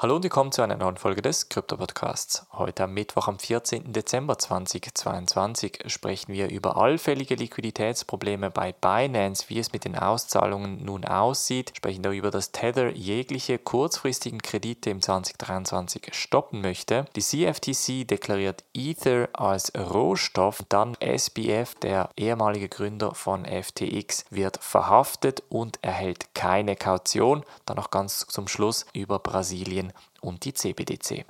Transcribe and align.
Hallo 0.00 0.14
und 0.14 0.22
willkommen 0.22 0.52
zu 0.52 0.62
einer 0.62 0.76
neuen 0.76 0.96
Folge 0.96 1.22
des 1.22 1.48
Krypto-Podcasts. 1.48 2.46
Heute 2.52 2.84
am 2.84 2.94
Mittwoch, 2.94 3.26
am 3.26 3.40
14. 3.40 3.92
Dezember 3.92 4.38
2022, 4.38 5.80
sprechen 5.86 6.32
wir 6.32 6.50
über 6.50 6.76
allfällige 6.76 7.34
Liquiditätsprobleme 7.34 8.48
bei 8.48 8.70
Binance, 8.70 9.46
wie 9.48 9.58
es 9.58 9.72
mit 9.72 9.84
den 9.84 9.98
Auszahlungen 9.98 10.84
nun 10.84 11.04
aussieht, 11.04 11.72
sprechen 11.76 12.04
darüber, 12.04 12.30
dass 12.30 12.52
Tether 12.52 12.92
jegliche 12.92 13.58
kurzfristigen 13.58 14.40
Kredite 14.40 14.90
im 14.90 15.02
2023 15.02 16.14
stoppen 16.14 16.60
möchte. 16.60 17.06
Die 17.16 17.20
CFTC 17.20 18.06
deklariert 18.06 18.62
Ether 18.74 19.28
als 19.32 19.72
Rohstoff, 19.74 20.62
dann 20.68 20.96
SBF, 21.00 21.74
der 21.74 22.10
ehemalige 22.16 22.68
Gründer 22.68 23.16
von 23.16 23.44
FTX, 23.44 24.26
wird 24.30 24.62
verhaftet 24.62 25.42
und 25.48 25.80
erhält 25.82 26.36
keine 26.36 26.76
Kaution. 26.76 27.42
Dann 27.66 27.78
noch 27.78 27.90
ganz 27.90 28.28
zum 28.28 28.46
Schluss 28.46 28.86
über 28.92 29.18
Brasilien 29.18 29.87
und 30.20 30.44
die 30.44 30.54
CBDC. 30.54 31.24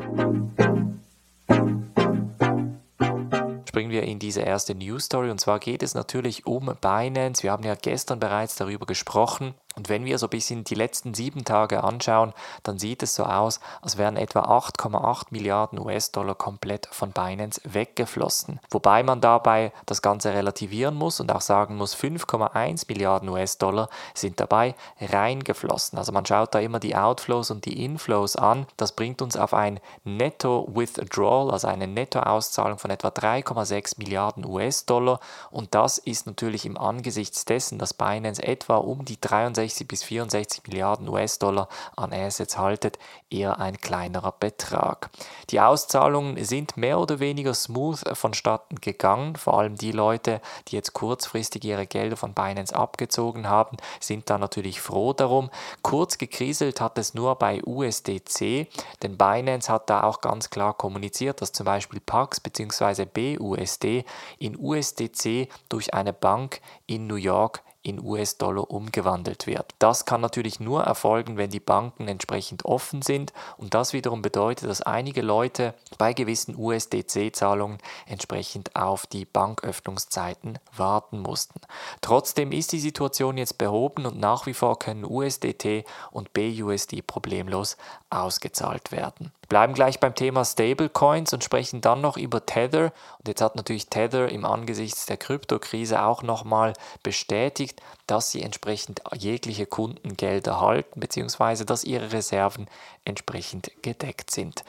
Springen 3.68 3.90
wir 3.90 4.02
in 4.02 4.18
diese 4.18 4.40
erste 4.40 4.74
News 4.74 5.04
Story 5.04 5.30
und 5.30 5.40
zwar 5.40 5.58
geht 5.60 5.82
es 5.82 5.94
natürlich 5.94 6.46
um 6.46 6.74
Binance. 6.80 7.42
Wir 7.42 7.52
haben 7.52 7.64
ja 7.64 7.74
gestern 7.74 8.18
bereits 8.18 8.56
darüber 8.56 8.86
gesprochen 8.86 9.54
und 9.78 9.88
wenn 9.88 10.04
wir 10.04 10.18
so 10.18 10.26
ein 10.26 10.30
bisschen 10.30 10.64
die 10.64 10.74
letzten 10.74 11.14
sieben 11.14 11.44
Tage 11.44 11.84
anschauen, 11.84 12.32
dann 12.64 12.80
sieht 12.80 13.04
es 13.04 13.14
so 13.14 13.22
aus, 13.22 13.60
als 13.80 13.96
wären 13.96 14.16
etwa 14.16 14.40
8,8 14.40 15.26
Milliarden 15.30 15.78
US-Dollar 15.78 16.34
komplett 16.34 16.88
von 16.90 17.12
Binance 17.12 17.60
weggeflossen. 17.62 18.58
Wobei 18.70 19.04
man 19.04 19.20
dabei 19.20 19.72
das 19.86 20.02
Ganze 20.02 20.34
relativieren 20.34 20.96
muss 20.96 21.20
und 21.20 21.30
auch 21.30 21.42
sagen 21.42 21.76
muss, 21.76 21.94
5,1 21.94 22.86
Milliarden 22.88 23.28
US-Dollar 23.28 23.88
sind 24.14 24.40
dabei 24.40 24.74
reingeflossen. 25.00 25.96
Also 25.96 26.10
man 26.10 26.26
schaut 26.26 26.56
da 26.56 26.58
immer 26.58 26.80
die 26.80 26.96
Outflows 26.96 27.52
und 27.52 27.64
die 27.64 27.84
Inflows 27.84 28.34
an. 28.34 28.66
Das 28.78 28.90
bringt 28.90 29.22
uns 29.22 29.36
auf 29.36 29.54
ein 29.54 29.78
Netto-Withdrawal, 30.02 31.52
also 31.52 31.68
eine 31.68 31.86
Nettoauszahlung 31.86 32.78
von 32.78 32.90
etwa 32.90 33.10
3,6 33.10 33.94
Milliarden 33.98 34.44
US-Dollar. 34.44 35.20
Und 35.52 35.76
das 35.76 35.98
ist 35.98 36.26
natürlich 36.26 36.66
im 36.66 36.76
Angesichts 36.76 37.44
dessen, 37.44 37.78
dass 37.78 37.94
Binance 37.94 38.42
etwa 38.42 38.78
um 38.78 39.04
die 39.04 39.20
63 39.20 39.67
63 39.68 39.88
bis 39.88 40.02
64 40.02 40.62
Milliarden 40.66 41.08
US-Dollar 41.08 41.68
an 41.96 42.12
Assets 42.12 42.58
haltet, 42.58 42.98
eher 43.30 43.58
ein 43.58 43.78
kleinerer 43.78 44.32
Betrag. 44.38 45.10
Die 45.50 45.60
Auszahlungen 45.60 46.42
sind 46.44 46.76
mehr 46.76 46.98
oder 46.98 47.20
weniger 47.20 47.54
smooth 47.54 48.02
vonstatten 48.16 48.80
gegangen. 48.80 49.36
Vor 49.36 49.58
allem 49.58 49.76
die 49.76 49.92
Leute, 49.92 50.40
die 50.68 50.76
jetzt 50.76 50.92
kurzfristig 50.92 51.64
ihre 51.64 51.86
Gelder 51.86 52.16
von 52.16 52.34
Binance 52.34 52.74
abgezogen 52.74 53.48
haben, 53.48 53.76
sind 54.00 54.30
da 54.30 54.38
natürlich 54.38 54.80
froh 54.80 55.12
darum. 55.12 55.50
Kurz 55.82 56.18
gekriselt 56.18 56.80
hat 56.80 56.98
es 56.98 57.14
nur 57.14 57.36
bei 57.36 57.62
USDC, 57.64 58.68
denn 59.02 59.16
Binance 59.16 59.70
hat 59.70 59.90
da 59.90 60.02
auch 60.02 60.20
ganz 60.20 60.50
klar 60.50 60.74
kommuniziert, 60.74 61.40
dass 61.42 61.52
zum 61.52 61.66
Beispiel 61.66 62.00
PAX 62.00 62.40
bzw. 62.40 63.04
BUSD 63.04 64.04
in 64.38 64.56
USDC 64.58 65.48
durch 65.68 65.94
eine 65.94 66.12
Bank 66.12 66.60
in 66.86 67.06
New 67.06 67.16
York 67.16 67.62
in 67.88 68.04
US-Dollar 68.04 68.70
umgewandelt 68.70 69.46
wird. 69.46 69.74
Das 69.78 70.04
kann 70.04 70.20
natürlich 70.20 70.60
nur 70.60 70.82
erfolgen, 70.82 71.36
wenn 71.36 71.50
die 71.50 71.60
Banken 71.60 72.06
entsprechend 72.06 72.64
offen 72.64 73.02
sind 73.02 73.32
und 73.56 73.74
das 73.74 73.92
wiederum 73.92 74.22
bedeutet, 74.22 74.68
dass 74.68 74.82
einige 74.82 75.22
Leute 75.22 75.74
bei 75.96 76.12
gewissen 76.12 76.54
USDC-Zahlungen 76.56 77.78
entsprechend 78.06 78.76
auf 78.76 79.06
die 79.06 79.24
Banköffnungszeiten 79.24 80.58
warten 80.76 81.20
mussten. 81.20 81.60
Trotzdem 82.00 82.52
ist 82.52 82.72
die 82.72 82.80
Situation 82.80 83.38
jetzt 83.38 83.58
behoben 83.58 84.06
und 84.06 84.18
nach 84.18 84.46
wie 84.46 84.54
vor 84.54 84.78
können 84.78 85.04
USDT 85.04 85.84
und 86.10 86.32
BUSD 86.32 87.02
problemlos 87.02 87.76
ausgezahlt 88.10 88.92
werden 88.92 89.32
bleiben 89.48 89.74
gleich 89.74 89.98
beim 89.98 90.14
Thema 90.14 90.44
Stablecoins 90.44 91.32
und 91.32 91.42
sprechen 91.42 91.80
dann 91.80 92.00
noch 92.00 92.16
über 92.16 92.44
Tether. 92.44 92.92
Und 93.18 93.28
jetzt 93.28 93.40
hat 93.40 93.56
natürlich 93.56 93.88
Tether 93.88 94.28
im 94.28 94.44
Angesichts 94.44 95.06
der 95.06 95.16
Kryptokrise 95.16 96.02
auch 96.02 96.22
nochmal 96.22 96.74
bestätigt, 97.02 97.80
dass 98.06 98.30
sie 98.30 98.42
entsprechend 98.42 99.02
jegliche 99.14 99.66
Kundengelder 99.66 100.60
halten, 100.60 101.00
beziehungsweise 101.00 101.64
dass 101.64 101.84
ihre 101.84 102.12
Reserven 102.12 102.66
entsprechend 103.04 103.70
gedeckt 103.82 104.30
sind. 104.30 104.64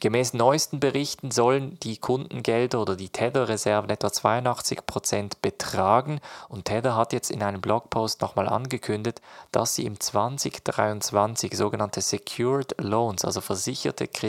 Gemäß 0.00 0.34
neuesten 0.34 0.80
Berichten 0.80 1.30
sollen 1.30 1.78
die 1.80 1.96
Kundengelder 1.96 2.80
oder 2.80 2.96
die 2.96 3.08
Tether-Reserven 3.08 3.90
etwa 3.90 4.08
82% 4.08 5.34
betragen 5.40 6.20
und 6.48 6.66
Tether 6.66 6.96
hat 6.96 7.12
jetzt 7.12 7.30
in 7.30 7.42
einem 7.42 7.60
Blogpost 7.60 8.20
nochmal 8.20 8.48
angekündigt, 8.48 9.20
dass 9.52 9.76
sie 9.76 9.86
im 9.86 9.98
2023 9.98 11.56
sogenannte 11.56 12.00
Secured 12.00 12.74
Loans, 12.78 13.24
also 13.24 13.40
versicherte 13.40 14.08
Kredite, 14.08 14.23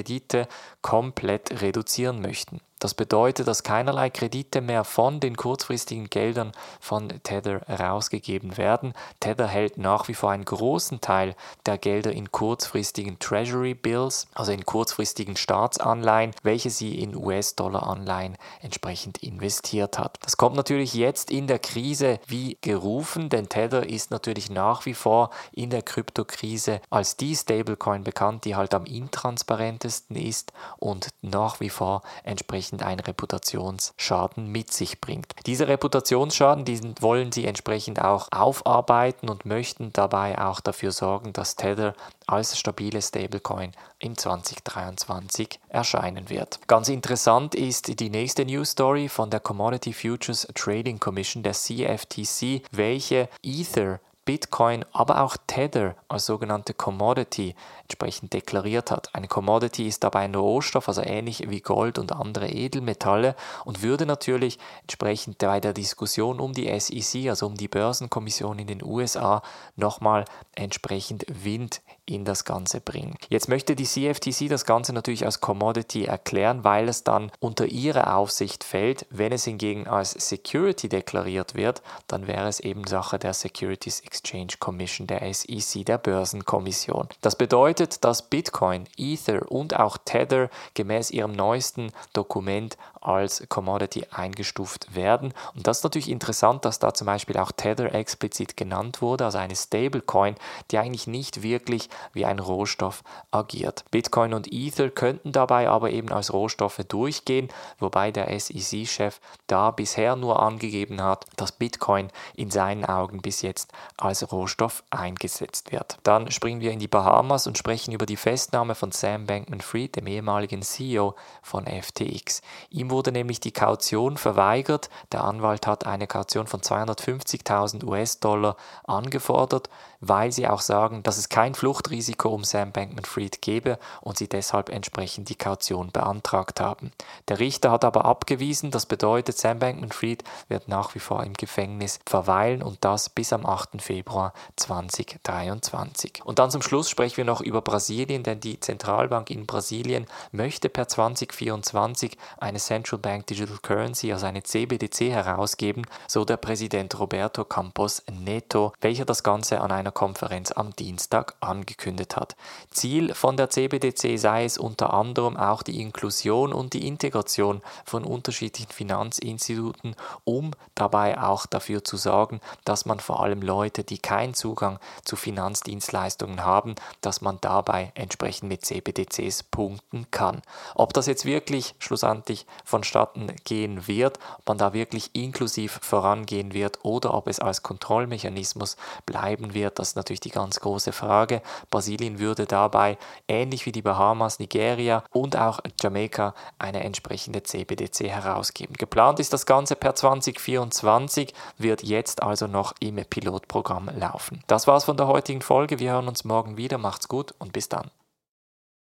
komplett 0.82 1.62
reduzieren 1.62 2.22
möchten. 2.22 2.60
Das 2.86 2.94
bedeutet, 2.94 3.48
dass 3.48 3.64
keinerlei 3.64 4.12
Kredite 4.12 4.62
mehr 4.62 4.84
von 4.84 5.20
den 5.20 5.36
kurzfristigen 5.36 6.08
Geldern 6.08 6.52
von 6.80 7.10
Tether 7.24 7.62
herausgegeben 7.66 8.58
werden. 8.58 8.94
Tether 9.20 9.48
hält 9.48 9.80
nach 9.80 10.08
wie 10.08 10.14
vor 10.14 10.30
einen 10.30 10.46
großen 10.46 11.02
Teil 11.02 11.36
der 11.66 11.80
Gelder 11.80 12.12
in 12.12 12.32
kurzfristigen 12.32 13.18
Treasury 13.18 13.74
Bills, 13.74 14.28
also 14.36 14.52
in 14.52 14.68
kurzfristigen 14.68 15.36
Staatsanleihen, 15.36 16.36
welche 16.44 16.70
sie 16.70 17.00
in 17.02 17.16
US-Dollar-Anleihen 17.16 18.38
entsprechend 18.62 19.18
investiert 19.24 19.98
hat. 19.98 20.20
Das 20.22 20.38
kommt 20.38 20.56
natürlich 20.56 20.94
jetzt 20.94 21.32
in 21.32 21.48
der 21.48 21.58
Krise 21.58 22.20
wie 22.28 22.60
gerufen, 22.62 23.30
denn 23.30 23.50
Tether 23.50 23.90
ist 23.90 24.12
natürlich 24.12 24.52
nach 24.52 24.86
wie 24.86 24.94
vor 24.94 25.32
in 25.52 25.72
der 25.72 25.82
Kryptokrise 25.82 26.82
als 26.92 27.18
die 27.18 27.36
Stablecoin 27.36 28.04
bekannt, 28.04 28.46
die 28.46 28.56
halt 28.56 28.76
am 28.76 28.86
intransparentesten 28.86 30.16
ist 30.16 30.54
und 30.78 31.10
nach 31.24 31.60
wie 31.60 31.72
vor 31.72 32.04
entsprechend 32.24 32.75
entsprechend 32.76 32.84
einen 32.84 33.00
Reputationsschaden 33.00 34.48
mit 34.52 34.72
sich 34.72 35.00
bringt. 35.02 35.34
Dieser 35.46 35.68
Reputationsschaden, 35.68 36.66
diesen 36.66 36.96
wollen 37.02 37.32
sie 37.32 37.46
entsprechend 37.46 38.02
auch 38.02 38.28
aufarbeiten 38.32 39.30
und 39.30 39.46
möchten 39.46 39.92
dabei 39.94 40.38
auch 40.40 40.60
dafür 40.60 40.92
sorgen, 40.92 41.34
dass 41.34 41.56
Tether 41.56 41.94
als 42.28 42.58
stabile 42.58 43.02
Stablecoin 43.02 43.72
im 44.00 44.18
2023 44.18 45.60
erscheinen 45.70 46.30
wird. 46.30 46.60
Ganz 46.68 46.90
interessant 46.90 47.56
ist 47.56 48.00
die 48.00 48.10
nächste 48.10 48.46
News 48.46 48.72
Story 48.72 49.10
von 49.10 49.30
der 49.30 49.40
Commodity 49.40 49.94
Futures 49.94 50.48
Trading 50.54 51.00
Commission, 51.00 51.44
der 51.44 51.54
CFTC, 51.54 52.64
welche 52.72 53.30
Ether 53.44 54.00
Bitcoin, 54.26 54.84
aber 54.92 55.22
auch 55.22 55.38
Tether 55.48 55.96
als 56.10 56.26
sogenannte 56.26 56.74
Commodity 56.74 57.56
entsprechend 57.84 58.34
deklariert 58.34 58.90
hat. 58.92 59.14
Eine 59.14 59.28
Commodity 59.28 59.88
ist 59.88 60.04
dabei 60.04 60.22
ein 60.22 60.36
Rohstoff, 60.36 60.88
also 60.88 61.02
ähnlich 61.02 61.50
wie 61.50 61.62
Gold 61.62 62.00
und 62.00 62.12
andere 62.12 62.50
Edelmetalle 62.50 63.36
und 63.64 63.84
würde 63.84 64.06
natürlich 64.06 64.58
entsprechend 64.82 65.38
bei 65.38 65.60
der 65.60 65.74
Diskussion 65.74 66.40
um 66.40 66.54
die 66.54 66.68
SEC, 66.80 67.30
also 67.30 67.46
um 67.46 67.56
die 67.56 67.68
Börsenkommission 67.68 68.58
in 68.60 68.68
den 68.68 68.84
USA, 68.84 69.44
nochmal 69.76 70.26
entsprechend 70.56 71.26
Wind 71.28 71.82
in 72.06 72.26
das 72.26 72.46
Ganze 72.46 72.82
bringen. 72.82 73.16
Jetzt 73.30 73.50
möchte 73.50 73.76
die 73.76 73.86
CFTC 73.86 74.48
das 74.50 74.66
Ganze 74.66 74.94
natürlich 74.94 75.26
als 75.26 75.42
Commodity 75.42 76.06
erklären, 76.06 76.64
weil 76.64 76.88
es 76.88 77.04
dann 77.04 77.32
unter 77.40 77.66
ihre 77.66 78.14
Aufsicht 78.14 78.64
fällt. 78.64 79.06
Wenn 79.10 79.32
es 79.32 79.46
hingegen 79.46 79.88
als 79.88 80.12
Security 80.12 80.90
deklariert 80.90 81.56
wird, 81.56 81.82
dann 82.08 82.28
wäre 82.28 82.48
es 82.48 82.60
eben 82.60 82.86
Sache 82.86 83.18
der 83.18 83.34
Securities 83.34 84.02
Exchange 84.02 84.54
Commission, 84.60 85.08
der 85.08 85.34
SEC, 85.34 85.86
der 85.86 85.98
Börsenkommission. 85.98 87.10
Das 87.22 87.36
bedeutet, 87.36 88.04
dass 88.04 88.30
Bitcoin, 88.30 88.86
Ether 88.98 89.52
und 89.52 89.76
auch 89.80 89.98
Tether 90.04 90.50
gemäß 90.74 91.12
ihrem 91.12 91.32
neuesten 91.32 91.92
Dokument 92.14 92.78
als 93.06 93.44
Commodity 93.50 94.06
eingestuft 94.12 94.96
werden. 94.96 95.34
Und 95.56 95.68
das 95.68 95.78
ist 95.78 95.84
natürlich 95.84 96.10
interessant, 96.10 96.66
dass 96.66 96.80
da 96.80 96.94
zum 96.94 97.06
Beispiel 97.06 97.38
auch 97.38 97.52
Tether 97.52 97.94
explizit 97.94 98.58
genannt 98.58 99.02
wurde, 99.02 99.26
also 99.26 99.38
eine 99.38 99.56
Stablecoin, 99.56 100.36
die 100.72 100.78
eigentlich 100.78 101.08
nicht 101.08 101.44
wirklich 101.44 101.90
wie 102.14 102.26
ein 102.26 102.40
Rohstoff 102.40 103.04
agiert. 103.32 103.86
Bitcoin 103.92 104.34
und 104.34 104.52
Ether 104.52 104.90
könnten 104.90 105.32
dabei 105.32 105.70
aber 105.70 105.92
eben 105.92 106.12
als 106.12 106.34
Rohstoffe 106.34 106.82
durchgehen, 106.88 107.50
wobei 107.80 108.12
der 108.12 108.38
SEC-Chef 108.40 109.20
da 109.48 109.72
bisher 109.72 110.16
nur 110.16 110.42
angegeben 110.42 111.02
hat, 111.02 111.26
dass 111.36 111.52
Bitcoin 111.52 112.10
in 112.36 112.50
seinen 112.52 112.86
Augen 112.86 113.22
bis 113.22 113.42
jetzt 113.42 113.72
als 113.98 114.32
Rohstoff 114.32 114.84
eingesetzt 114.90 115.72
wird. 115.72 115.98
Dann 116.04 116.32
springen 116.32 116.62
wir 116.62 116.72
in 116.72 116.80
die 116.80 116.88
Bahamas 116.88 117.48
und 117.48 117.58
sprechen 117.58 117.94
über 117.94 118.06
die 118.06 118.18
Festnahme 118.18 118.76
von 118.76 118.92
Sam 118.92 119.26
Bankman-Fried, 119.26 119.96
dem 119.96 120.08
ehemaligen 120.08 120.62
CEO 120.62 121.16
von 121.42 121.66
FTX. 121.68 122.42
Ihm 122.70 122.90
wurde 122.96 123.12
nämlich 123.12 123.42
die 123.42 123.52
Kaution 123.52 124.16
verweigert. 124.16 124.90
Der 125.12 125.26
Anwalt 125.26 125.68
hat 125.68 125.86
eine 125.86 126.08
Kaution 126.08 126.48
von 126.48 126.62
250.000 126.62 127.84
US-Dollar 127.84 128.56
angefordert 128.86 129.70
weil 130.08 130.32
sie 130.32 130.48
auch 130.48 130.62
sagen, 130.62 131.02
dass 131.04 131.18
es 131.18 131.30
kein 131.30 131.56
Fluchtrisiko 131.56 132.30
um 132.30 132.44
Sam 132.44 132.72
Bankman-Fried 132.72 133.42
gebe 133.42 133.80
und 134.02 134.18
sie 134.18 134.30
deshalb 134.30 134.70
entsprechend 134.70 135.30
die 135.30 135.36
Kaution 135.36 135.92
beantragt 135.92 136.60
haben. 136.60 136.92
Der 137.28 137.40
Richter 137.40 137.72
hat 137.72 137.84
aber 137.84 138.06
abgewiesen, 138.06 138.70
das 138.72 138.86
bedeutet, 138.86 139.38
Sam 139.38 139.60
Bankman-Fried 139.60 140.24
wird 140.48 140.68
nach 140.68 140.94
wie 140.94 141.00
vor 141.00 141.24
im 141.24 141.34
Gefängnis 141.34 142.00
verweilen 142.06 142.62
und 142.62 142.78
das 142.82 143.10
bis 143.10 143.34
am 143.34 143.46
8. 143.46 143.82
Februar 143.82 144.34
2023. 144.58 146.22
Und 146.24 146.38
dann 146.38 146.52
zum 146.52 146.62
Schluss 146.62 146.90
sprechen 146.90 147.18
wir 147.18 147.26
noch 147.26 147.42
über 147.42 147.62
Brasilien, 147.62 148.24
denn 148.24 148.40
die 148.40 148.60
Zentralbank 148.60 149.32
in 149.32 149.48
Brasilien 149.48 150.06
möchte 150.32 150.70
per 150.70 150.88
2024 150.88 152.18
eine 152.38 152.60
Central 152.60 153.00
Bank 153.00 153.26
Digital 153.28 153.58
Currency, 153.62 154.14
also 154.14 154.28
eine 154.28 154.44
CBDC 154.44 155.10
herausgeben, 155.10 155.88
so 156.08 156.26
der 156.26 156.38
Präsident 156.38 157.00
Roberto 157.00 157.44
Campos 157.44 158.04
Neto, 158.12 158.74
welcher 158.82 159.06
das 159.06 159.24
Ganze 159.24 159.62
an 159.62 159.72
einer 159.72 159.95
Konferenz 159.96 160.52
am 160.52 160.76
Dienstag 160.76 161.34
angekündigt 161.40 162.16
hat. 162.16 162.36
Ziel 162.70 163.16
von 163.16 163.38
der 163.38 163.50
CBDC 163.50 164.20
sei 164.20 164.44
es 164.46 164.60
unter 164.60 164.94
anderem 164.94 165.38
auch 165.38 165.64
die 165.64 165.82
Inklusion 165.82 166.54
und 166.54 166.74
die 166.74 166.86
Integration 166.86 167.62
von 167.86 168.04
unterschiedlichen 168.04 168.72
Finanzinstituten, 168.72 169.96
um 170.26 170.52
dabei 170.76 171.20
auch 171.20 171.48
dafür 171.48 171.84
zu 171.84 171.98
sorgen, 171.98 172.42
dass 172.66 172.86
man 172.86 173.00
vor 173.00 173.24
allem 173.24 173.42
Leute, 173.42 173.84
die 173.84 173.98
keinen 173.98 174.34
Zugang 174.34 174.80
zu 175.06 175.16
Finanzdienstleistungen 175.16 176.44
haben, 176.44 176.76
dass 177.00 177.22
man 177.22 177.40
dabei 177.40 177.94
entsprechend 177.96 178.50
mit 178.50 178.66
CBDCs 178.66 179.44
punkten 179.44 180.08
kann. 180.12 180.42
Ob 180.76 180.94
das 180.94 181.08
jetzt 181.08 181.26
wirklich 181.26 181.74
schlussendlich 181.80 182.46
vonstatten 182.66 183.34
gehen 183.46 183.88
wird, 183.88 184.20
ob 184.40 184.48
man 184.50 184.58
da 184.58 184.74
wirklich 184.74 185.12
inklusiv 185.14 185.80
vorangehen 185.82 186.54
wird 186.54 186.84
oder 186.84 187.14
ob 187.14 187.28
es 187.28 187.40
als 187.40 187.64
Kontrollmechanismus 187.64 188.76
bleiben 189.06 189.54
wird, 189.54 189.80
das 189.86 189.92
ist 189.92 189.98
natürlich 189.98 190.20
die 190.20 190.32
ganz 190.32 190.60
große 190.62 190.92
Frage. 190.92 191.44
Brasilien 191.70 192.18
würde 192.18 192.48
dabei 192.48 192.98
ähnlich 193.28 193.68
wie 193.68 193.72
die 193.72 193.84
Bahamas, 193.84 194.40
Nigeria 194.40 195.04
und 195.12 195.38
auch 195.38 195.60
Jamaika 195.80 196.34
eine 196.58 196.84
entsprechende 196.84 197.44
CBDC 197.44 198.08
herausgeben. 198.08 198.74
Geplant 198.80 199.20
ist 199.20 199.32
das 199.32 199.46
Ganze 199.46 199.76
per 199.76 199.94
2024, 199.94 201.36
wird 201.60 201.84
jetzt 201.84 202.24
also 202.24 202.48
noch 202.48 202.74
im 202.80 202.96
Pilotprogramm 202.96 203.92
laufen. 203.96 204.44
Das 204.48 204.66
war's 204.66 204.86
von 204.86 204.98
der 204.98 205.06
heutigen 205.06 205.42
Folge. 205.42 205.78
Wir 205.78 205.92
hören 205.92 206.08
uns 206.08 206.26
morgen 206.26 206.58
wieder. 206.58 206.80
Macht's 206.80 207.08
gut 207.08 207.36
und 207.38 207.54
bis 207.54 207.70
dann. 207.70 207.92